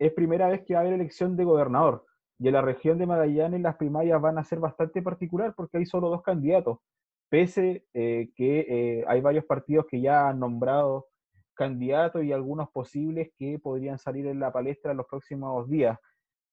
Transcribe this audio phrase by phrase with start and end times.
[0.00, 2.06] es primera vez que va a haber elección de gobernador.
[2.38, 5.84] Y en la región de Magallanes las primarias van a ser bastante particular porque hay
[5.84, 6.78] solo dos candidatos.
[7.28, 11.08] Pese eh, que eh, hay varios partidos que ya han nombrado
[11.54, 15.98] candidatos y algunos posibles que podrían salir en la palestra en los próximos días.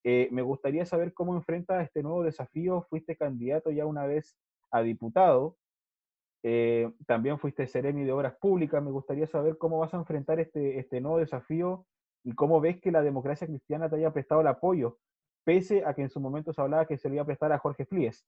[0.04, 2.86] Eh, me gustaría saber cómo enfrentas este nuevo desafío.
[2.90, 4.38] Fuiste candidato ya una vez
[4.72, 5.56] a diputado,
[7.06, 8.82] también fuiste seremi de Obras Públicas.
[8.82, 11.86] Me gustaría saber cómo vas a enfrentar este, este nuevo desafío
[12.28, 15.00] y cómo ves que la democracia cristiana te haya prestado el apoyo,
[15.46, 17.58] pese a que en su momento se hablaba que se le iba a prestar a
[17.58, 18.26] Jorge Flies.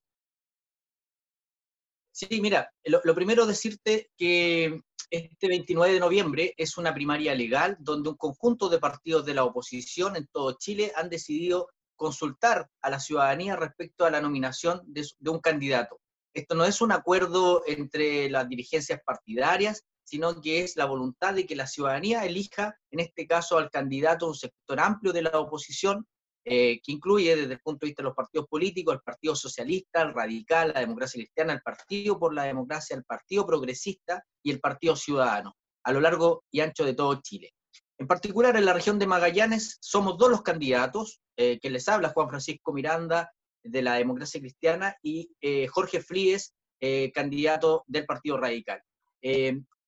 [2.10, 4.80] Sí, mira, lo, primero decirte que
[5.10, 9.44] este 29 de noviembre es una primaria legal donde un conjunto de partidos de la
[9.44, 15.04] oposición en todo Chile han decidido consultar a la ciudadanía respecto a la nominación de,
[15.28, 16.00] un candidato.
[16.32, 21.46] Esto no es un acuerdo entre las dirigencias partidarias, sino que es la voluntad de
[21.46, 26.04] que la ciudadanía elija, en este caso, al candidato un sector amplio de la oposición,
[26.44, 30.02] eh, que incluye desde el punto de vista de los partidos políticos, el Partido Socialista,
[30.02, 34.58] el Radical, la Democracia Cristiana, el Partido por la Democracia, el Partido Progresista y el
[34.58, 37.52] Partido Ciudadano, a lo largo y ancho de todo Chile.
[37.96, 42.08] En particular, en la región de Magallanes, somos dos los candidatos, eh, que les habla
[42.08, 43.30] Juan Francisco Miranda,
[43.62, 46.52] de la Democracia Cristiana, y eh, Jorge Fríes,
[47.14, 48.82] candidato del Partido Radical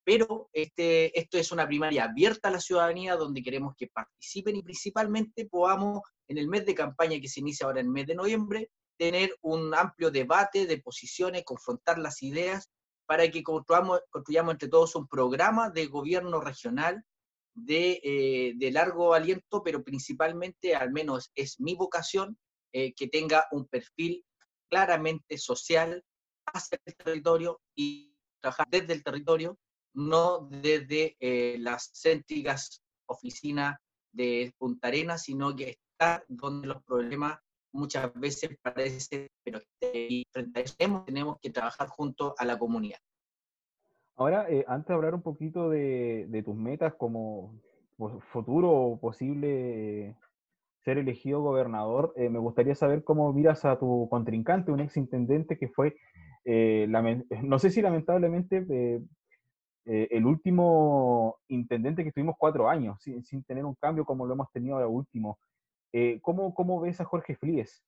[0.04, 4.62] pero este, esto es una primaria abierta a la ciudadanía donde queremos que participen y
[4.62, 8.14] principalmente podamos, en el mes de campaña que se inicia ahora en el mes de
[8.14, 12.70] noviembre, tener un amplio debate de posiciones, confrontar las ideas
[13.06, 17.04] para que construyamos, construyamos entre todos un programa de gobierno regional
[17.54, 22.38] de, eh, de largo aliento, pero principalmente, al menos es mi vocación,
[22.72, 24.24] eh, que tenga un perfil
[24.70, 26.02] claramente social
[26.46, 29.58] hacia el territorio y trabajar desde el territorio
[29.94, 33.76] no desde eh, las céntricas oficinas
[34.12, 37.38] de Punta Arenas, sino que estar donde los problemas
[37.72, 39.60] muchas veces parecen, pero
[40.30, 42.98] frente a eso tenemos, que trabajar junto a la comunidad.
[44.16, 47.58] Ahora, eh, antes de hablar un poquito de, tus metas como
[48.32, 50.16] futuro posible
[50.84, 55.56] ser elegido gobernador, eh, me gustaría saber cómo miras a tu contrincante, un ex intendente
[55.56, 55.96] que fue,
[56.44, 59.00] no sé si lamentablemente
[59.84, 64.50] eh, el último intendente que tuvimos cuatro años, sin, tener un cambio como lo hemos
[64.52, 65.38] tenido ahora último.
[65.92, 67.82] Eh, ¿cómo, ¿cómo, ves a Jorge Fríes?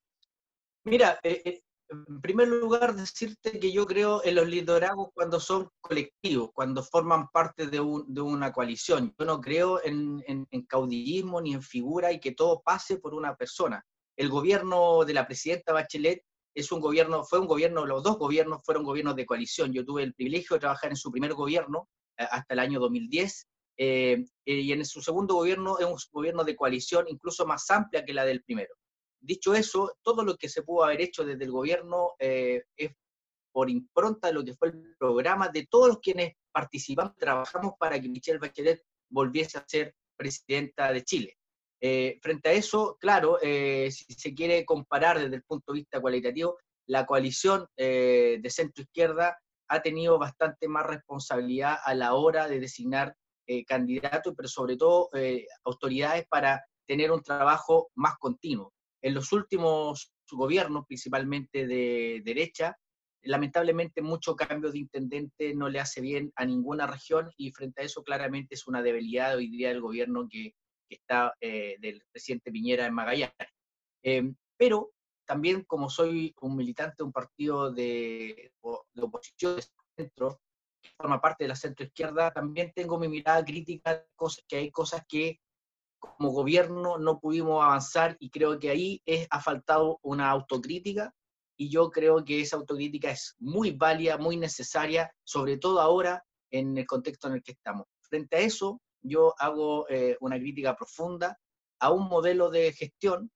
[0.84, 6.50] Mira, eh, en primer lugar, decirte que yo creo en los liderazgos cuando son colectivos,
[6.53, 9.15] cuando forman parte de, una coalición.
[9.19, 13.37] Yo no creo en, en, caudillismo ni en figura y que todo pase por una
[13.37, 13.84] persona.
[14.16, 18.60] El gobierno de la presidenta Bachelet es un gobierno, fue un gobierno, los dos gobiernos
[18.65, 19.72] fueron gobiernos de coalición.
[19.72, 23.48] Yo tuve el privilegio de trabajar en su primer gobierno eh, hasta el año 2010
[23.76, 28.15] eh, y en su segundo gobierno es un gobierno de coalición incluso más amplia que
[28.15, 28.75] la del primero.
[29.20, 32.92] Dicho eso, todo lo que se pudo haber hecho desde el gobierno eh, es
[33.53, 38.09] por impronta de lo que fue el programa de todos quienes participamos, trabajamos para que
[38.09, 41.38] Michelle Bachelet volviese a ser presidenta de Chile.
[41.87, 46.00] Eh, frente a eso, claro, eh, si se quiere comparar desde el punto de vista
[46.00, 46.56] cualitativo,
[46.87, 53.15] la coalición eh, de centro-izquierda ha tenido bastante más responsabilidad a la hora de designar
[53.67, 55.11] candidatos, pero sobre todo
[55.65, 58.72] autoridades para tener un trabajo más continuo.
[59.03, 62.78] En los últimos gobiernos, principalmente de derecha,
[63.25, 67.84] lamentablemente mucho cambio de intendente no le hace bien a ninguna región y frente a
[67.84, 70.55] eso claramente es una debilidad hoy día del gobierno que
[70.89, 73.49] que está eh, del presidente Piñera en Magallanes.
[74.03, 74.93] Em, pero
[75.27, 78.53] también como soy un militante de un partido de,
[78.93, 79.65] de oposición de
[79.97, 80.41] centro,
[80.83, 84.71] que forma parte de la centro izquierda, también tengo mi mirada crítica, cosas, que hay
[84.71, 85.41] cosas que
[85.99, 91.15] como gobierno no pudimos avanzar y creo que ahí es, ha faltado una autocrítica
[91.56, 96.77] y yo creo que esa autocrítica es muy válida, muy necesaria, sobre todo ahora en
[96.77, 97.87] el contexto en el que estamos.
[98.03, 101.38] Frente a eso, yo hago eh, una crítica profunda
[101.81, 103.30] a un modelo de gestión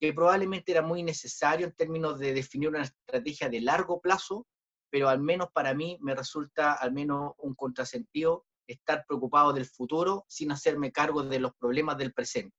[0.00, 4.46] que probablemente era muy necesario en términos de definir una estrategia de largo plazo,
[4.90, 10.24] pero al menos para mí me resulta al menos un contrasentido estar preocupado del futuro
[10.28, 12.56] sin hacerme cargo de los problemas del presente.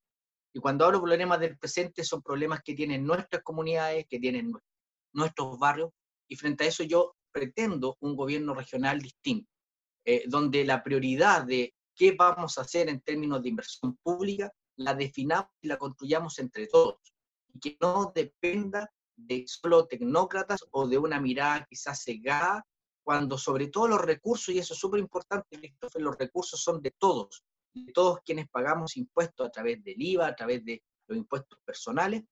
[0.54, 4.52] Y cuando hablo de problemas del presente son problemas que tienen nuestras comunidades, que tienen
[5.14, 5.90] nuestros barrios,
[6.28, 9.50] y frente a eso yo pretendo un gobierno regional distinto,
[10.04, 14.94] eh, donde la prioridad de qué vamos a hacer en términos de inversión pública, la
[14.94, 17.14] definamos y la construyamos entre todos,
[17.52, 22.66] y que no dependa de solo tecnócratas o de una mirada quizás cegada,
[23.04, 27.44] cuando sobre todo los recursos, y eso es súper importante, los recursos son de todos,
[27.74, 32.22] de todos quienes pagamos impuestos a través del IVA, a través de los impuestos personales,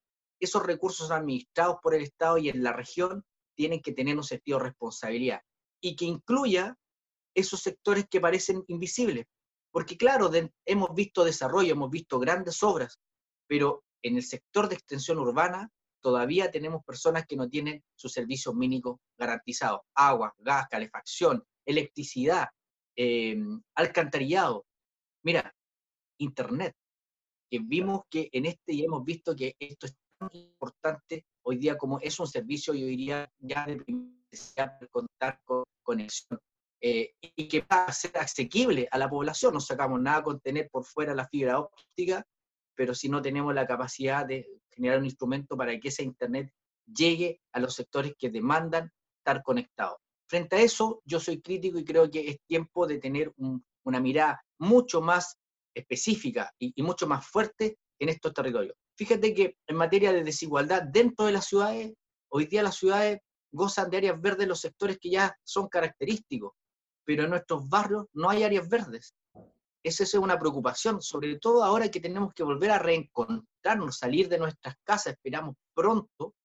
[0.40, 3.24] esos recursos administrados por el Estado y en la región
[3.54, 5.42] tienen que tener un sentido de responsabilidad.
[5.82, 6.76] Y que incluya
[7.34, 9.26] esos sectores que parecen invisibles.
[9.70, 10.30] Porque claro,
[10.64, 12.98] hemos visto desarrollo, hemos visto grandes obras,
[13.46, 15.70] pero en el sector de extensión urbana
[16.00, 19.80] todavía tenemos personas que no tienen sus servicios mínimos garantizados.
[19.94, 22.48] Agua, gas, calefacción, electricidad,
[22.96, 23.36] eh,
[23.74, 24.66] alcantarillado.
[25.22, 25.54] Mira,
[26.18, 26.74] Internet,
[27.50, 31.76] que vimos que en este ya hemos visto que esto es tan importante hoy día
[31.76, 36.40] como es un servicio, yo diría, ya de contar con conexión.
[36.82, 39.52] Eh, y que va a ser asequible a la población.
[39.52, 42.24] No sacamos nada con tener por fuera la fibra óptica,
[42.74, 46.50] pero si no tenemos la capacidad de generar un instrumento para que ese Internet
[46.86, 49.98] llegue a los sectores que demandan estar conectados.
[50.26, 53.32] Frente a eso, yo soy crítico y creo que es tiempo de tener
[53.84, 55.36] una mirada mucho más
[55.74, 58.74] específica y, mucho más fuerte en estos territorios.
[58.96, 61.92] Fíjate que en materia de desigualdad dentro de las ciudades,
[62.30, 63.20] hoy día las ciudades
[63.52, 66.52] gozan de áreas verdes los sectores que ya son característicos,
[67.10, 69.16] pero en nuestros barrios no hay áreas verdes.
[69.82, 74.38] Esa es una preocupación, sobre todo ahora que tenemos que volver a reencontrarnos, salir de
[74.38, 76.36] nuestras casas, esperamos pronto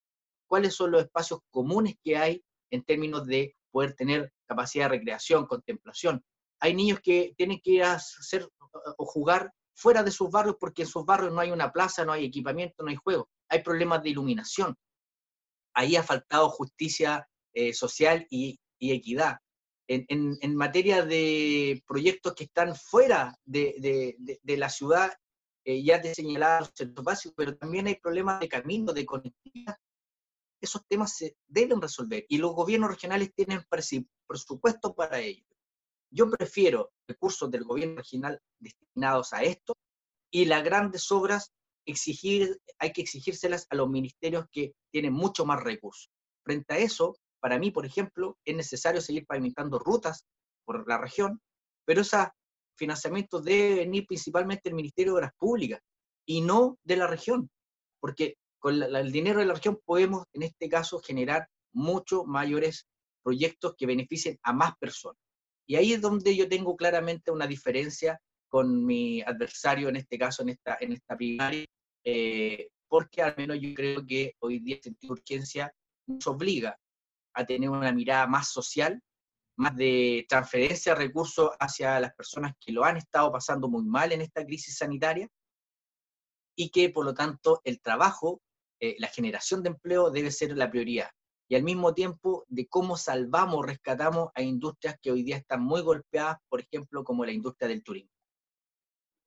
[0.49, 5.45] cuáles son los espacios comunes que hay en términos de poder tener capacidad de recreación,
[5.45, 6.25] contemplación.
[6.59, 8.49] Hay niños que tienen que ir a hacer
[8.97, 12.11] o jugar fuera de sus barrios porque en sus barrios no hay una plaza, no
[12.11, 13.29] hay equipamiento, no hay juego.
[13.49, 14.75] Hay problemas de iluminación.
[15.75, 19.37] Ahí ha faltado justicia eh, social y equidad
[19.87, 25.13] en, materia de proyectos que están fuera de, la ciudad,
[25.63, 29.77] eh, ya te señalaba los centros básicos, pero también hay problemas de camino, de conectividad.
[30.61, 33.63] Esos temas se deben resolver y los gobiernos regionales tienen
[34.27, 35.45] presupuesto para ello.
[36.11, 39.75] Yo prefiero recursos del gobierno regional destinados a esto
[40.31, 41.51] y las grandes obras
[41.85, 46.09] exigir, hay que exigírselas a los ministerios que tienen mucho más recursos.
[46.43, 50.25] Frente a eso, para mí, por ejemplo, es necesario seguir pavimentando rutas
[50.65, 51.39] por la región,
[51.85, 52.17] pero ese
[52.75, 55.79] financiamiento debe venir principalmente del Ministerio de Obras Públicas
[56.25, 57.51] y no de la región,
[57.99, 62.87] porque con el dinero de la región podemos, en este caso, generar muchos mayores
[63.21, 65.21] proyectos que beneficien a más personas.
[65.67, 68.19] Y ahí es donde yo tengo claramente una diferencia
[68.49, 71.63] con mi adversario, en este caso, en esta, en esta primaria,
[72.03, 75.71] eh, porque al menos yo creo que hoy día el sentido de urgencia
[76.07, 76.75] nos obliga
[77.35, 79.01] a tener una mirada más social,
[79.57, 84.11] más de transferencia de recursos hacia las personas que lo han estado pasando muy mal
[84.11, 85.29] en esta crisis sanitaria
[86.55, 88.41] y que por lo tanto el trabajo,
[88.79, 91.09] eh, la generación de empleo debe ser la prioridad.
[91.47, 95.81] Y al mismo tiempo de cómo salvamos, rescatamos a industrias que hoy día están muy
[95.81, 98.09] golpeadas, por ejemplo, como la industria del turismo.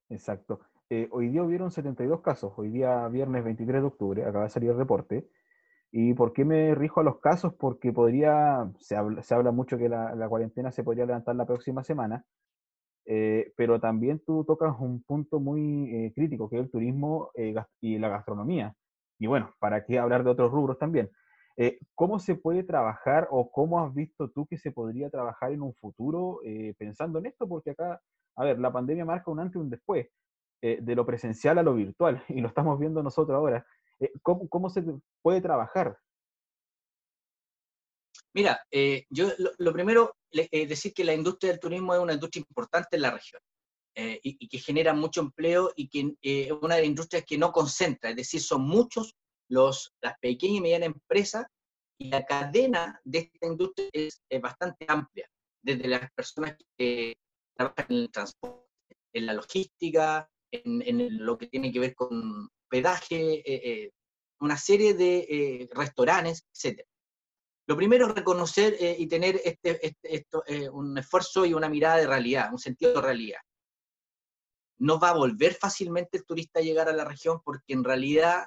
[0.09, 0.61] Exacto.
[0.91, 4.71] Eh, hoy día hubieron 72 casos, hoy día viernes 23 de octubre, acaba de salir
[4.71, 5.29] el reporte,
[5.91, 7.55] ¿Y por qué me rijo a los casos?
[7.55, 11.83] Porque podría, se habla, se habla mucho que la, cuarentena se podría levantar la próxima
[11.83, 12.25] semana,
[13.07, 17.55] eh, pero también tú tocas un punto muy eh, crítico, que es el turismo eh,
[17.81, 18.75] y la gastronomía.
[19.19, 21.11] Y bueno, ¿para qué hablar de otros rubros también?
[21.97, 25.75] ¿Cómo se puede trabajar o cómo has visto tú que se podría trabajar en un
[25.75, 26.39] futuro
[26.79, 27.49] pensando en esto?
[27.49, 28.01] Porque acá,
[28.37, 30.07] a ver, la pandemia marca un antes y un después,
[30.63, 33.67] de lo presencial a lo virtual, y lo estamos viendo nosotros ahora.
[34.01, 34.83] Eh, ¿cómo, se
[35.23, 35.99] puede trabajar?
[38.35, 42.13] Mira, eh, yo lo, primero es eh, decir que la industria del turismo es una
[42.13, 43.41] industria importante en la región
[44.01, 48.11] y, que genera mucho empleo y que es una de las industrias que no concentra,
[48.11, 49.17] es decir, son muchos
[49.49, 51.47] los, las pequeñas y medianas empresas
[51.99, 55.29] y la cadena de esta industria es, bastante amplia,
[55.65, 57.17] desde las personas que
[57.57, 58.69] trabajan en el transporte,
[59.15, 63.93] en la logística, en, en lo que tiene que ver con hospedaje, eh, eh,
[64.41, 66.83] una serie de eh, restaurantes, etc.
[67.67, 72.07] Lo primero es reconocer y tener este, este esto, un esfuerzo y una mirada de
[72.07, 73.41] realidad, un sentido de realidad.
[74.79, 78.47] No va a volver fácilmente el turista a llegar a la región porque en realidad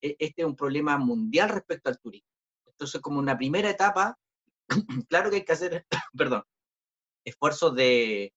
[0.00, 2.28] este es un problema mundial respecto al turismo.
[2.66, 4.18] Entonces, como una primera etapa,
[5.08, 5.86] claro que hay que hacer,
[6.18, 6.42] perdón,
[7.24, 8.32] esfuerzos de,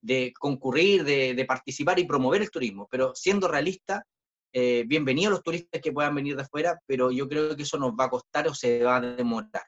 [0.00, 4.06] de concurrir, de, de, participar y promover el turismo, pero siendo realista,
[4.52, 7.92] eh, bienvenidos los turistas que puedan venir de afuera, pero yo creo que eso nos
[7.92, 9.64] va a costar o se va a demorar.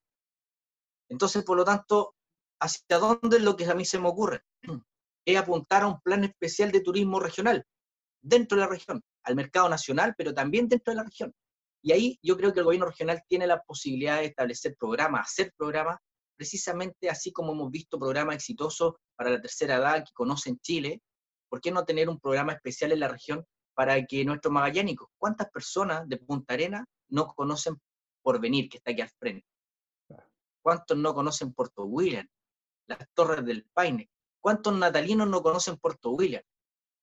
[1.09, 2.15] Entonces, por lo tanto,
[2.61, 4.43] ¿hacia dónde es lo que a mí se me ocurre?
[5.25, 7.65] Es apuntar a un plan especial de turismo regional,
[8.21, 11.33] dentro de la región, al mercado nacional, pero también dentro de la región.
[11.81, 15.53] Y ahí yo creo que el gobierno regional tiene la posibilidad de establecer programas, hacer
[15.57, 15.99] programas,
[16.37, 21.01] precisamente así como hemos visto programas exitosos para la tercera edad que conocen Chile,
[21.53, 25.50] ¿Por qué no tener un programa especial en la región para que nuestros magallánicos, cuántas
[25.50, 27.81] personas de Punta Arena no conocen
[28.23, 29.47] por venir, que está aquí al frente?
[30.62, 32.26] ¿Cuántos no conocen Puerto William?
[32.87, 34.09] Las Torres del Paine.
[34.41, 36.43] ¿Cuántos natalinos no conocen Puerto William?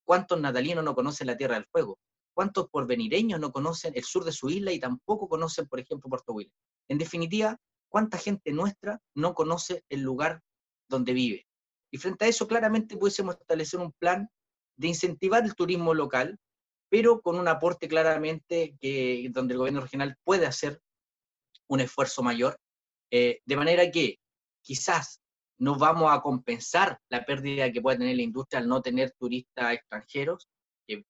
[0.05, 1.99] ¿Cuántos natalinos no conocen la Tierra del Fuego?
[2.33, 6.33] ¿Cuántos porvenireños no conocen el sur de su isla y tampoco conocen, por ejemplo, Puerto
[6.33, 6.53] William?
[6.87, 7.57] En definitiva,
[7.89, 10.41] ¿cuánta gente nuestra no conoce el lugar
[10.87, 11.45] donde vive?
[11.91, 14.29] Y frente a eso, claramente pudiésemos establecer un plan
[14.77, 16.39] de incentivar el turismo local,
[16.89, 20.81] pero con un aporte claramente que, donde el gobierno regional puede hacer
[21.67, 22.59] un esfuerzo mayor,
[23.11, 24.19] eh, de manera que
[24.61, 25.21] quizás
[25.59, 29.73] no vamos a compensar la pérdida que puede tener la industria al no tener turistas
[29.73, 30.47] extranjeros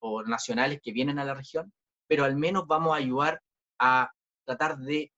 [0.00, 1.72] o nacionales que vienen a la región,
[2.06, 3.40] pero al menos vamos a ayudar
[3.78, 4.10] a
[4.44, 5.12] tratar de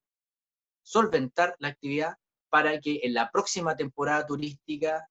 [0.84, 2.16] solventar la actividad
[2.50, 5.08] para que en la próxima temporada turística,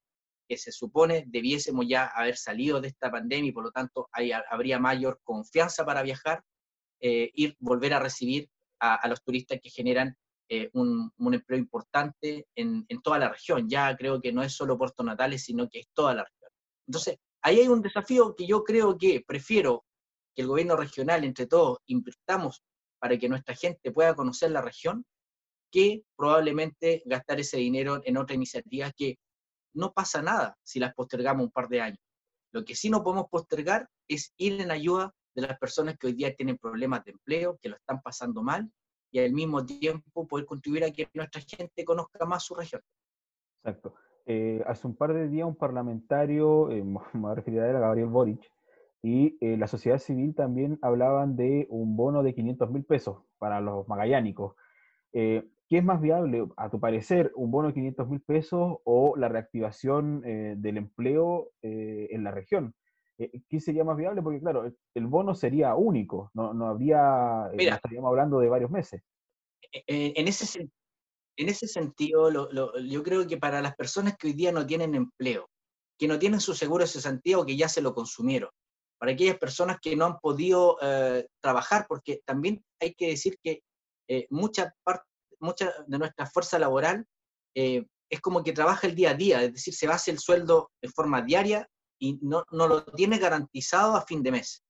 [0.52, 4.80] que se supone debiésemos ya haber salido de esta pandemia y por lo tanto habría
[4.80, 6.44] mayor confianza para viajar,
[7.00, 8.50] eh, ir, volver a recibir
[8.82, 10.14] a, los turistas que generan
[10.50, 13.70] eh, un, empleo importante en, en, toda la región.
[13.70, 16.52] Ya creo que no es solo Puerto Natales, sino que es toda la región.
[16.86, 19.86] Entonces, ahí hay un desafío que yo creo que prefiero
[20.36, 22.62] que el gobierno regional, entre todos, invirtamos
[23.00, 25.06] para que nuestra gente pueda conocer la región,
[25.72, 29.18] que probablemente gastar ese dinero en otra iniciativa que
[29.74, 32.00] no pasa nada si las postergamos un par de años.
[32.52, 36.14] Lo que sí no podemos postergar es ir en ayuda de las personas que hoy
[36.14, 38.70] día tienen problemas de empleo, que lo están pasando mal,
[39.12, 42.82] y al mismo tiempo poder contribuir a que nuestra gente conozca más su región.
[43.64, 43.94] Exacto.
[44.26, 48.52] Eh, hace un par de días un parlamentario, eh, me voy a él, Gabriel Boric,
[49.02, 53.60] y eh, la sociedad civil también hablaban de un bono de 500 mil pesos para
[53.60, 54.56] los magallánicos.
[55.72, 59.30] ¿Qué es más viable, a tu parecer, un bono de 500 mil pesos o la
[59.30, 62.76] reactivación del empleo en la región?
[63.18, 64.22] ¿Qué sería más viable?
[64.22, 69.02] Porque claro, el, bono sería único, no, no habría, estaríamos hablando de varios meses.
[69.72, 70.70] E, e, en ese,
[71.38, 72.50] en ese sentido,
[72.82, 75.48] yo creo que para las personas que hoy día no tienen empleo,
[75.98, 78.50] que no tienen su seguro de cesantía o que ya se lo consumieron,
[79.00, 83.62] para aquellas personas que no han podido eh, trabajar, porque también hay que decir que
[84.10, 85.06] eh, mucha, parte,
[85.42, 87.06] mucha de nuestra fuerza laboral
[87.56, 90.72] eh, es como que trabaja el día a día, es decir, se basa el sueldo
[90.82, 91.68] de forma diaria
[92.00, 94.64] y no, no lo tiene garantizado a fin de mes.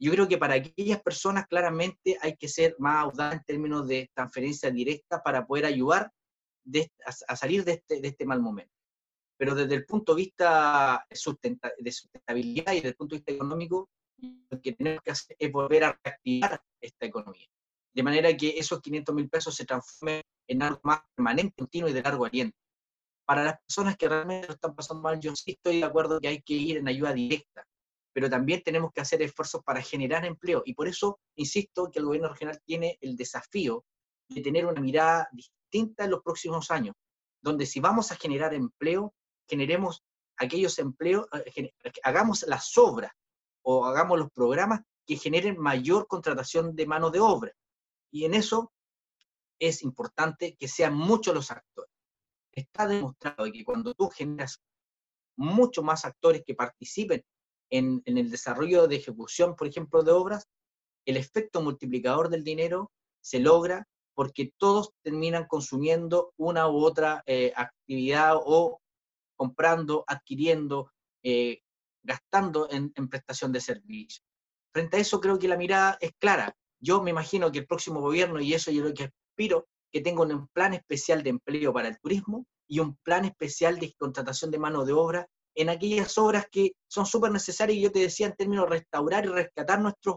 [0.00, 4.10] Yo creo que para aquellas personas claramente hay que ser más audaz en términos de
[4.14, 6.10] transferencia directa para poder ayudar
[7.04, 8.72] a, salir de este, de este mal momento.
[9.36, 13.90] Pero desde el punto de vista de sustentabilidad y desde el punto de vista económico,
[14.50, 17.48] lo que tenemos que hacer es volver a reactivar esta economía.
[17.94, 21.92] De manera que esos 500 mil pesos se transformen en algo más permanente, continuo y
[21.92, 22.56] de largo aliento.
[23.24, 26.28] Para las personas que realmente lo están pasando mal, yo sí estoy de acuerdo que
[26.28, 27.64] hay que ir en ayuda directa
[28.12, 30.62] pero también tenemos que hacer esfuerzos para generar empleo.
[30.64, 33.84] Y por eso insisto que el gobierno regional tiene el desafío
[34.28, 36.94] de tener una mirada distinta en los próximos años,
[37.40, 39.14] donde si vamos a generar empleo,
[39.48, 40.02] generemos
[40.36, 41.72] aquellos empleos, eh,
[42.02, 43.12] hagamos las obras
[43.62, 47.52] o hagamos los programas que generen mayor contratación de mano de obra.
[48.12, 48.72] Y en eso
[49.58, 51.90] es importante que sean muchos los actores.
[52.52, 54.60] Está demostrado que cuando tú generas
[55.36, 57.24] muchos más actores que participen
[57.70, 60.46] en, el desarrollo de ejecución, por ejemplo, de obras,
[61.06, 67.52] el efecto multiplicador del dinero se logra porque todos terminan consumiendo una u otra eh,
[67.56, 68.78] actividad o
[69.36, 70.92] comprando, adquiriendo,
[71.22, 71.62] eh,
[72.02, 74.22] gastando en, en, prestación de servicios.
[74.70, 76.54] Frente a eso creo que la mirada es clara.
[76.82, 80.22] Yo me imagino que el próximo gobierno, y eso yo lo que aspiro, que tenga
[80.22, 84.58] un plan especial de empleo para el turismo y un plan especial de contratación de
[84.58, 88.34] mano de obra en aquellas obras que son súper necesarias, y yo te decía en
[88.34, 90.16] términos de restaurar y rescatar nuestros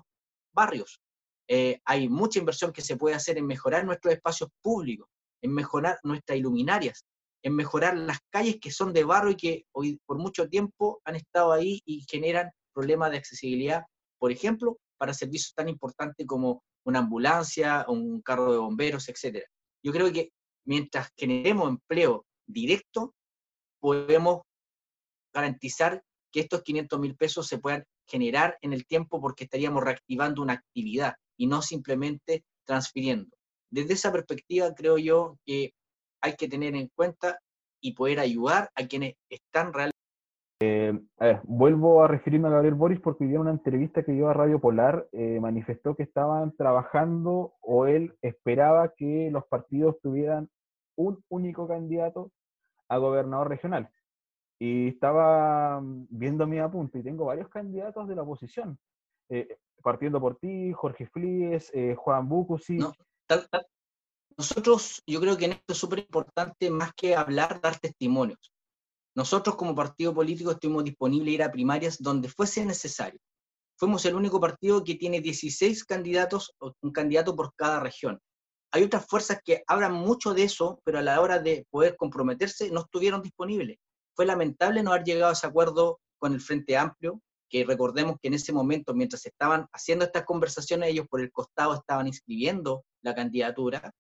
[0.54, 1.00] barrios.
[1.48, 5.08] Eh, hay mucha inversión que se puede hacer en mejorar nuestros espacios públicos,
[5.42, 7.04] en mejorar nuestras iluminarias,
[7.44, 11.16] en mejorar las calles que son de barro y que hoy por mucho tiempo han
[11.16, 13.84] estado ahí y generan problemas de accesibilidad,
[14.18, 19.44] por ejemplo, para servicios tan importantes como una ambulancia, un carro de bomberos, etc.
[19.84, 20.32] Yo creo que
[20.66, 23.14] mientras generemos empleo directo,
[23.80, 24.42] podemos
[25.34, 30.42] garantizar que estos 500 mil pesos se puedan generar en el tiempo porque estaríamos reactivando
[30.42, 33.36] una actividad y no simplemente transfiriendo.
[33.72, 35.74] Desde esa perspectiva creo yo que
[36.22, 37.40] hay que tener en cuenta
[37.82, 39.95] y poder ayudar a quienes están realmente...
[40.62, 44.30] Eh, a ver, vuelvo a referirme a Gabriel Boris porque hoy una entrevista que dio
[44.30, 50.50] a Radio Polar, eh, manifestó que estaban trabajando o él esperaba que los partidos tuvieran
[50.96, 52.32] un único candidato
[52.88, 53.90] a gobernador regional
[54.58, 58.80] y estaba mm, viendo mi apunte y tengo varios candidatos de la oposición.
[59.30, 62.80] Eh, partiendo por ti, Jorge Flies, Juan Bucusi.
[64.38, 68.55] Nosotros, yo creo que en esto es súper importante, más que hablar, dar testimonios.
[69.16, 73.20] Nosotros como partido político estuvimos disponibles a ir a primarias donde fuese necesario.
[73.78, 78.20] Fuimos el único partido que tiene 16 candidatos, un candidato por cada región.
[78.72, 82.70] Hay otras fuerzas que hablan mucho de eso, pero a la hora de poder comprometerse
[82.72, 83.78] no estuvieron disponibles.
[84.14, 88.28] Fue lamentable no haber llegado a ese acuerdo con el Frente Amplio, que recordemos que
[88.28, 93.16] en ese momento, mientras estaban haciendo estas conversaciones, ellos por el costado estaban inscribiendo la
[93.16, 93.94] candidatura,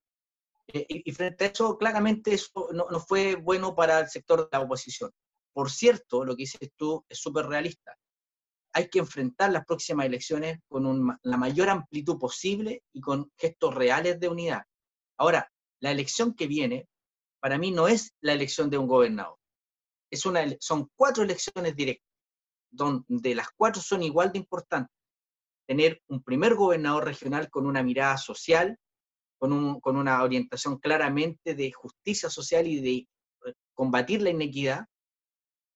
[0.67, 4.57] eh, y, frente a eso, claramente eso no, no, fue bueno para el sector de
[4.57, 5.11] la oposición.
[5.53, 7.95] Por cierto, lo que dices tú es súper realista.
[8.73, 14.19] Hay que enfrentar las próximas elecciones con la mayor amplitud posible y con gestos reales
[14.19, 14.63] de unidad.
[15.17, 16.89] Ahora, la elección que viene,
[17.39, 19.37] para mí no es la elección de un gobernador.
[20.11, 22.09] Es una, son cuatro elecciones directas,
[22.69, 24.93] donde las cuatro son igual de importantes.
[25.67, 28.77] Tener un primer gobernador regional con una mirada social,
[29.47, 32.95] con, una orientación claramente de justicia social y de
[33.45, 34.85] eh, combatir la inequidad,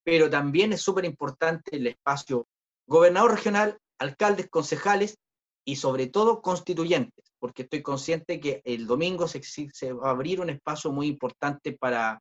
[0.04, 2.48] pero también es súper importante el espacio
[2.88, 5.18] gobernador regional, alcaldes, concejales
[5.66, 10.50] y sobre todo constituyentes, porque estoy consciente que el domingo se, va a abrir un
[10.50, 12.20] espacio muy importante para,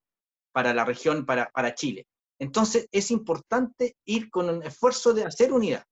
[0.53, 2.07] para la región, para, para Chile.
[2.39, 5.85] Entonces es importante ir con un esfuerzo de hacer unidad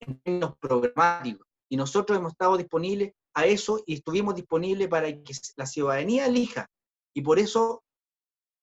[0.00, 1.46] en términos programáticos.
[1.68, 6.70] Y nosotros hemos estado disponibles a eso y estuvimos disponibles para que la ciudadanía elija.
[7.14, 7.84] Y por eso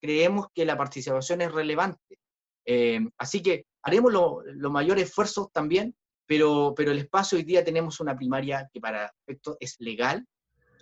[0.02, 2.18] creemos que la participación es relevante.
[2.66, 8.00] Eh, así que haremos los mayores esfuerzos también, pero, pero el espacio hoy día tenemos
[8.00, 10.26] una primaria que para efecto es legal,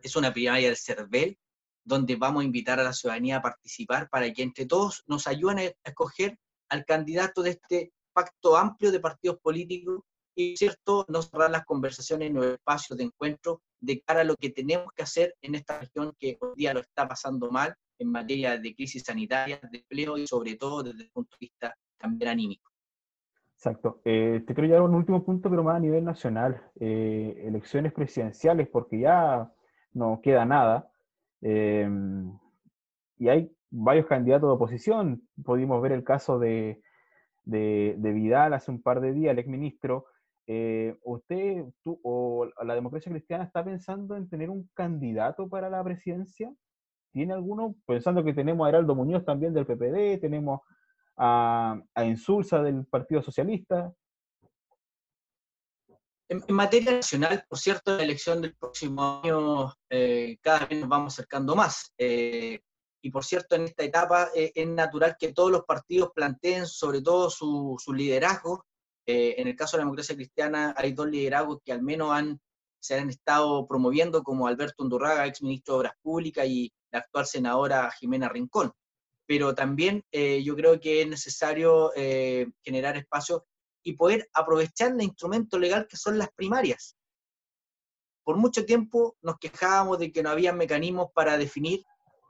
[0.01, 1.37] es una primaria del CERVEL,
[1.83, 5.59] donde vamos a invitar a la ciudadanía a participar para que entre todos nos ayuden
[5.59, 9.99] a escoger al candidato de este pacto amplio de partidos políticos
[10.33, 14.35] y, cierto, no cerrar las conversaciones en los espacios de encuentro de cara a lo
[14.35, 18.11] que tenemos que hacer en esta región que hoy día lo está pasando mal en
[18.11, 22.29] materia de crisis sanitaria, de empleo y sobre todo desde el punto de vista también
[22.29, 22.71] anímico.
[23.55, 24.01] Exacto.
[24.05, 26.63] Eh, te quiero llevar un último punto, pero más a nivel nacional.
[26.79, 29.51] Eh, elecciones presidenciales, porque ya
[29.93, 30.89] no queda nada.
[31.41, 31.87] Eh,
[33.19, 35.27] y hay varios candidatos de oposición.
[35.43, 36.81] Pudimos ver el caso de,
[37.43, 40.07] de, de Vidal hace un par de días, el exministro,
[40.47, 41.65] eh, ¿usted
[42.03, 46.51] o la democracia cristiana está pensando en tener un candidato para la presidencia?
[47.11, 47.75] ¿Tiene alguno?
[47.85, 50.61] Pensando que tenemos a Heraldo Muñoz también del PPD, tenemos
[51.17, 53.93] a, Insulsa del Partido Socialista.
[56.29, 61.13] En, materia nacional, por cierto, la elección del próximo año eh, cada vez nos vamos
[61.13, 61.93] acercando más.
[61.97, 62.61] Eh,
[63.03, 67.29] y por cierto, en esta etapa es natural que todos los partidos planteen sobre todo
[67.29, 68.63] su, su liderazgo
[69.11, 72.39] eh, en el caso de la democracia cristiana hay dos liderazgos que al menos han,
[72.79, 77.25] se han estado promoviendo, como Alberto Undurraga, ex ministro de Obras Públicas, y la actual
[77.25, 78.71] senadora Jimena Rincón.
[79.27, 83.45] Pero también eh, yo creo que es necesario eh, generar espacio
[83.83, 86.95] y poder aprovechar el instrumento legal que son las primarias.
[88.23, 91.83] Por mucho tiempo nos quejábamos de que no había mecanismos para definir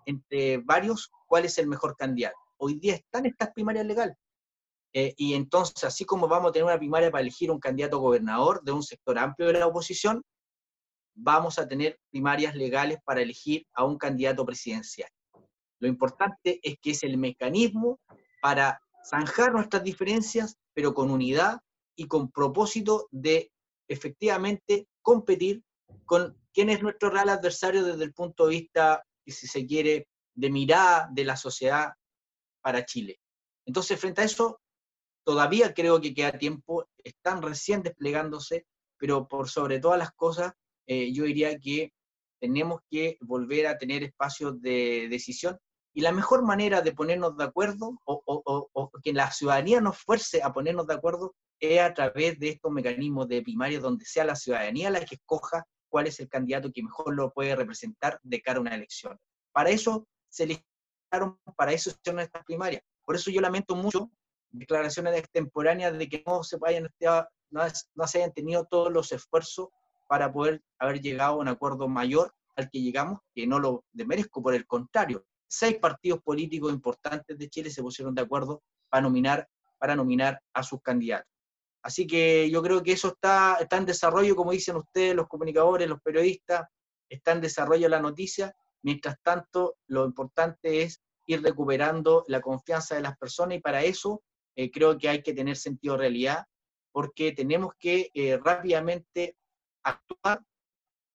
[0.06, 2.38] entre varios cuál es el mejor candidato.
[2.58, 4.15] Hoy día están estas primarias legales.
[4.93, 8.62] Eh, y entonces, así como vamos a tener una primaria para elegir un candidato gobernador
[8.63, 10.21] de un sector amplio de la oposición,
[11.15, 15.10] vamos a tener primarias legales para elegir a un candidato presidencial.
[15.80, 17.99] Lo importante es que es el mecanismo
[18.41, 21.60] para zanjar nuestras diferencias, pero con unidad
[21.95, 23.51] y con propósito de
[23.88, 25.63] efectivamente competir
[26.06, 30.49] con quién es nuestro real adversario desde el punto de vista, si se quiere, de
[30.49, 31.93] mirada de la sociedad
[32.62, 33.19] para Chile.
[33.65, 34.61] Entonces, frente a eso,
[35.23, 38.65] todavía creo que queda tiempo, están recién desplegándose,
[38.97, 40.53] pero por sobre todas las cosas,
[40.88, 41.93] eh, yo diría que
[42.39, 45.57] tenemos que volver a tener espacios de decisión
[45.93, 50.53] y la mejor manera de ponernos de acuerdo o, que la ciudadanía nos fuerce a
[50.53, 54.89] ponernos de acuerdo es a través de estos mecanismos de primaria donde sea la ciudadanía
[54.89, 58.62] la que escoja cuál es el candidato que mejor lo puede representar de cara a
[58.62, 59.19] una elección.
[59.51, 62.81] Para eso se eligieron, para eso son estas primarias.
[63.03, 64.10] Por eso yo lamento mucho
[64.51, 66.89] declaraciones extemporáneas de que no se, vayan,
[67.49, 67.61] no,
[67.95, 69.69] no se hayan tenido todos los esfuerzos
[70.07, 74.41] para poder haber llegado a un acuerdo mayor al que llegamos, que no lo demerezco,
[74.43, 79.47] por el contrario, seis partidos políticos importantes de Chile se pusieron de acuerdo para nominar,
[79.77, 81.31] para nominar a sus candidatos.
[81.83, 85.89] Así que yo creo que eso está, está en desarrollo, como dicen ustedes, los comunicadores,
[85.89, 86.67] los periodistas,
[87.09, 88.53] está en desarrollo la noticia.
[88.83, 94.21] Mientras tanto, lo importante es ir recuperando la confianza de las personas y para eso
[94.55, 96.45] eh, creo que hay que tener sentido de realidad
[96.91, 99.35] porque tenemos que eh, rápidamente
[99.83, 100.41] actuar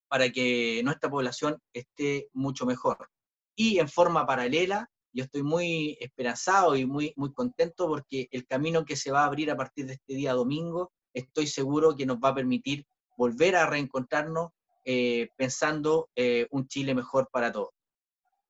[0.08, 3.08] para que nuestra población esté mucho mejor.
[3.54, 8.84] Y en forma paralela, yo estoy muy esperanzado y muy, muy contento porque el camino
[8.84, 12.18] que se va a abrir a partir de este día domingo, estoy seguro que nos
[12.18, 12.84] va a permitir
[13.16, 14.50] volver a reencontrarnos
[14.84, 17.70] eh, pensando eh, un Chile mejor para todos.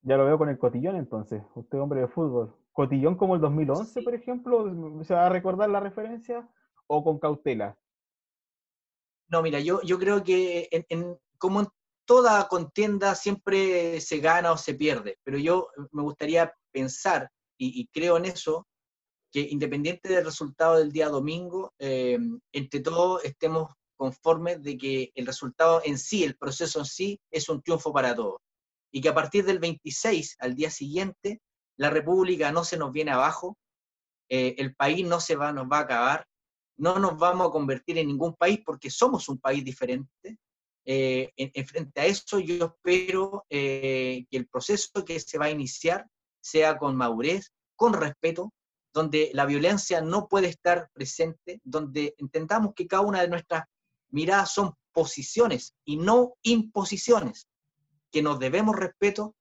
[0.03, 2.55] Ya lo veo con el cotillón entonces, usted hombre de fútbol.
[2.77, 5.03] ¿Cotillón como el 2011, por ejemplo?
[5.03, 6.47] ¿Se va a recordar la referencia?
[6.87, 7.75] ¿O con cautela?
[9.29, 11.69] No, mira, yo, yo creo que en, como en
[12.05, 18.19] toda contienda siempre se gana o se pierde, pero yo me gustaría pensar, y, creo
[18.19, 18.67] en eso,
[19.33, 22.19] que independiente del resultado del día domingo, eh,
[22.53, 27.49] entre todos estemos conformes de que el resultado en sí, el proceso en sí, es
[27.49, 28.43] un triunfo para todos.
[28.93, 31.41] Y que a partir del 26 al día siguiente,
[31.77, 33.57] la República no se nos viene abajo,
[34.29, 36.27] eh, el país no se va, nos va a acabar,
[36.79, 40.39] no nos vamos a convertir en ningún país porque somos un país diferente.
[40.85, 45.51] Eh, en, frente a eso, yo espero eh, que el proceso que se va a
[45.51, 46.07] iniciar
[46.41, 48.53] sea con madurez, con respeto,
[48.93, 53.65] donde la violencia no puede estar presente, donde intentamos que cada una de nuestras
[54.11, 57.49] miradas son posiciones y no imposiciones,
[58.11, 59.35] que nos debemos respeto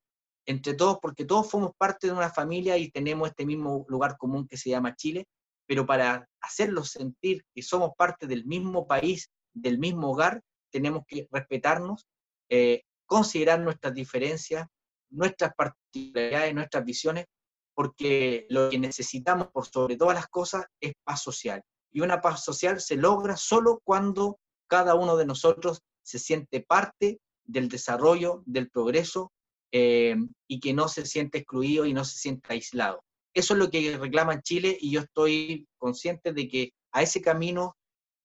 [0.46, 4.48] entre todos porque todos somos parte de una familia y tenemos este mismo lugar común
[4.48, 5.28] que se llama Chile,
[5.68, 11.28] pero para hacerlos sentir que somos parte del mismo país, del mismo hogar, tenemos que
[11.32, 12.06] respetarnos,
[12.50, 14.68] eh, considerar nuestras diferencias,
[15.10, 17.26] nuestras particularidades, nuestras visiones,
[17.74, 21.62] porque lo que necesitamos por sobre todas las cosas es paz social.
[21.92, 27.20] Y una paz social se logra solo cuando cada uno de nosotros se siente parte
[27.44, 29.32] del desarrollo, del progreso
[29.78, 30.16] eh,
[30.48, 33.04] y que no se siente excluido y no se siente aislado.
[33.34, 37.76] Eso es lo que reclama Chile y yo estoy consciente de que a ese camino,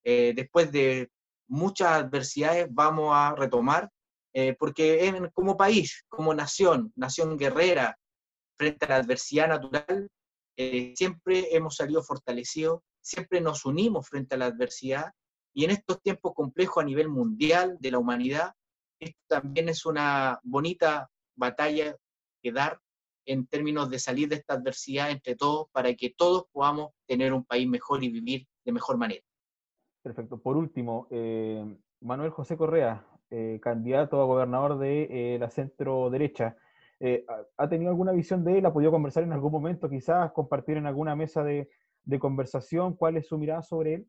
[0.05, 1.11] eh, después de
[1.49, 3.91] muchas adversidades, vamos a retomar,
[4.33, 7.99] eh, porque como país, como nación, nación guerrera,
[8.57, 10.09] frente a la adversidad natural,
[10.95, 15.11] siempre hemos salido fortalecidos, siempre nos unimos frente a la adversidad
[15.53, 18.53] y en estos tiempos complejos a nivel mundial de la humanidad,
[19.01, 21.97] esto también es una bonita batalla
[22.43, 22.79] que dar
[23.27, 27.45] en términos de salir de esta adversidad entre todos para que todos podamos tener un
[27.45, 29.23] país mejor y vivir de mejor manera.
[30.03, 30.39] Perfecto.
[30.41, 31.65] Por último, eh,
[32.01, 36.57] Manuel José Correa, eh, candidato a gobernador de eh, la centro derecha.
[37.57, 38.67] ¿Ha tenido alguna visión de él?
[38.67, 41.71] ¿Ha podido conversar en algún momento, quizás compartir en alguna mesa de,
[42.05, 42.95] de conversación?
[42.95, 44.07] ¿Cuál es su mirada sobre él?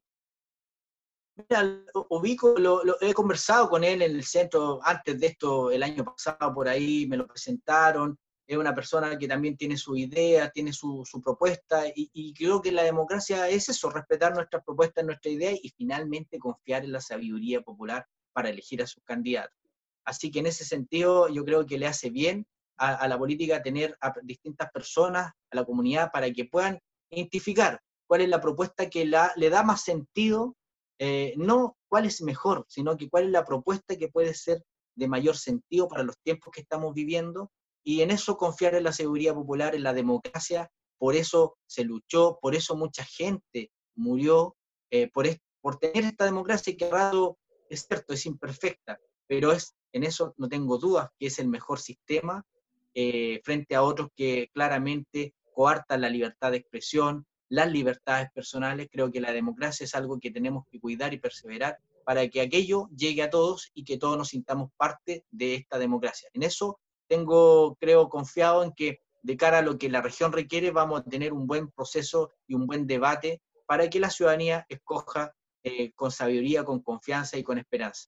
[1.35, 6.03] Mira, ubico, lo, he conversado con él en el centro antes de esto, el año
[6.03, 8.17] pasado por ahí, me lo presentaron.
[8.45, 12.83] Es una persona que también tiene su idea, tiene su, propuesta, y, creo que la
[12.83, 18.05] democracia es eso, respetar nuestras propuestas, nuestras ideas y finalmente confiar en la sabiduría popular
[18.33, 19.57] para elegir a sus candidatos.
[20.03, 22.45] Así que en ese sentido, yo creo que le hace bien
[22.77, 28.21] a, la política tener a distintas personas, a la comunidad, para que puedan identificar cuál
[28.21, 30.57] es la propuesta que la, le da más sentido
[31.03, 34.63] eh, no cuál es mejor, sino que cuál es la propuesta que puede ser
[34.95, 37.51] de mayor sentido para los tiempos que estamos viviendo
[37.83, 42.37] y en eso confiar en la seguridad popular, en la democracia, por eso se luchó,
[42.39, 44.55] por eso mucha gente murió,
[44.91, 45.25] eh, por,
[45.59, 50.47] por tener esta democracia que rato es cierto, es imperfecta, pero es en eso no
[50.49, 52.45] tengo dudas que es el mejor sistema
[52.93, 59.11] eh, frente a otros que claramente coartan la libertad de expresión, las libertades personales, creo
[59.11, 63.23] que la democracia es algo que tenemos que cuidar y perseverar para que aquello llegue
[63.23, 66.29] a todos y que todos nos sintamos parte de esta democracia.
[66.33, 70.71] En eso tengo, creo, confiado en que de cara a lo que la región requiere,
[70.71, 75.33] vamos a tener un buen proceso y un buen debate para que la ciudadanía escoja
[75.61, 78.07] eh, con sabiduría, con confianza y con esperanza.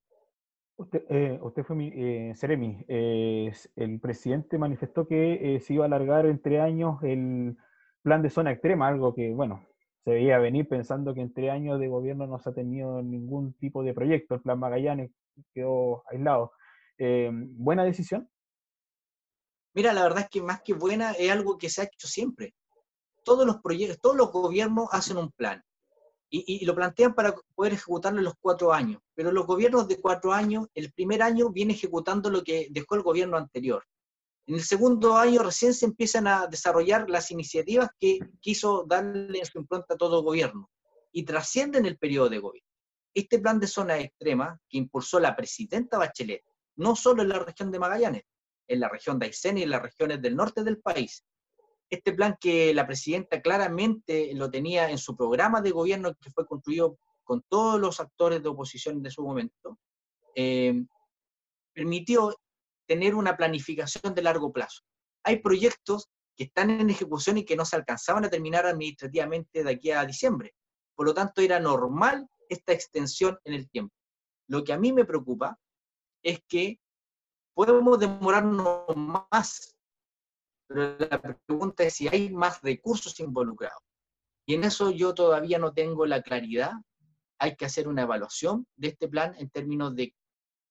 [0.77, 6.62] Usted, eh, fue mi, eh, Seremi, el presidente manifestó que se iba a alargar entre
[6.62, 7.58] años el
[8.03, 9.65] plan de zona extrema, algo que, bueno,
[10.03, 13.53] se veía venir pensando que en tres años de gobierno no se ha tenido ningún
[13.53, 14.35] tipo de proyecto.
[14.35, 15.11] El plan Magallanes
[15.53, 16.51] quedó aislado.
[16.97, 18.29] Eh, ¿Buena decisión?
[19.73, 22.53] Mira, la verdad es que más que buena es algo que se ha hecho siempre.
[23.23, 25.63] Todos los proyectos, todos los gobiernos hacen un plan
[26.29, 29.01] y, y, lo plantean para poder ejecutarlo en los cuatro años.
[29.15, 33.03] Pero los gobiernos de cuatro años, el primer año viene ejecutando lo que dejó el
[33.03, 33.83] gobierno anterior.
[34.45, 39.60] En el segundo año recién se empiezan a desarrollar las iniciativas que quiso darle su
[39.60, 40.69] impronta a todo gobierno
[41.13, 42.69] y trascienden el periodo de gobierno.
[43.13, 46.43] Este plan de zona extrema que impulsó la presidenta Bachelet,
[46.75, 48.23] no solo en la región de Magallanes,
[48.67, 51.23] en la región de Aysén y en las regiones del norte del país,
[51.89, 56.45] este plan que la presidenta claramente lo tenía en su programa de gobierno que fue
[56.47, 59.77] construido con todos los actores de oposición de su momento,
[60.36, 60.84] eh,
[61.71, 62.36] permitió
[62.93, 64.84] tener una planificación de largo plazo.
[65.23, 69.71] Hay proyectos que están en ejecución y que no se alcanzaban a terminar administrativamente de
[69.71, 70.53] aquí a diciembre.
[70.95, 73.95] Por lo tanto, era normal esta extensión en el tiempo.
[74.47, 75.58] Lo que a mí me preocupa
[76.21, 76.79] es que
[77.56, 79.75] podemos demorarnos más,
[80.67, 83.82] pero la pregunta es si hay más recursos involucrados.
[84.45, 86.73] Y en eso yo todavía no tengo la claridad.
[87.39, 90.13] Hay que hacer una evaluación de este plan en términos de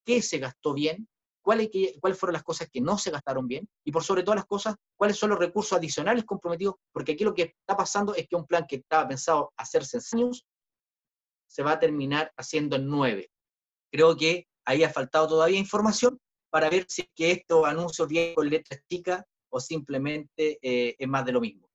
[0.05, 1.09] qué se gastó bien,
[1.43, 1.71] cuáles,
[2.17, 5.19] fueron las cosas que no se gastaron bien y por sobre todas las cosas, cuáles
[5.19, 8.65] son los recursos adicionales comprometidos, porque aquí lo que está pasando es que un plan
[8.67, 10.47] que estaba pensado hacerse en años
[11.49, 13.31] se va a terminar haciendo en nueve.
[13.93, 16.19] Creo que ahí ha faltado todavía información
[16.51, 21.25] para ver si que estos anuncios vienen con letras chicas o simplemente eh, es más
[21.27, 21.69] de lo mismo.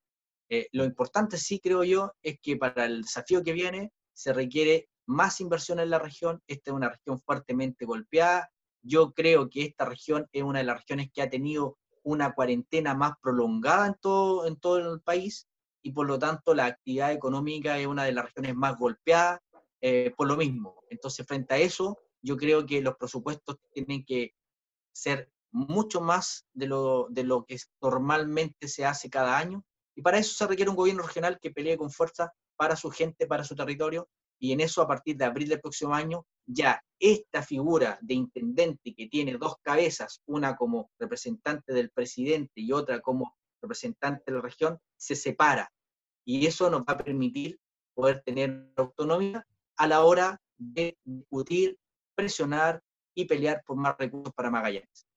[0.50, 4.88] Eh, lo importante sí creo yo es que para el desafío que viene se requiere
[5.06, 6.40] más inversión en la región.
[6.46, 8.50] Esta es una región fuertemente golpeada.
[8.88, 12.94] Yo creo que esta región es una de las regiones que ha tenido una cuarentena
[12.94, 15.46] más prolongada en todo, en todo el país
[15.82, 19.40] y por lo tanto la actividad económica es una de las regiones más golpeadas
[19.80, 20.82] eh, por lo mismo.
[20.90, 24.34] Entonces, frente a eso, yo creo que los presupuestos tienen que
[24.92, 29.64] ser mucho más de lo, de lo que normalmente se hace cada año.
[29.94, 33.26] Y para eso se requiere un gobierno regional que pelee con fuerza para su gente,
[33.26, 34.08] para su territorio.
[34.38, 38.94] Y en eso, a partir de abril del próximo año, ya esta figura de intendente
[38.94, 44.42] que tiene dos cabezas, una como representante del presidente y otra como representante de la
[44.42, 45.70] región, se separa.
[46.24, 47.58] Y eso nos va a permitir
[47.94, 49.44] poder tener autonomía
[49.76, 51.76] a la hora de discutir,
[52.14, 52.80] presionar
[53.14, 55.07] y pelear por más recursos para Magallanes.